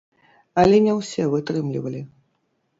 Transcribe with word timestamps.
Але 0.61 0.79
не 0.87 0.97
ўсе 1.01 1.27
вытрымлівалі. 1.35 2.05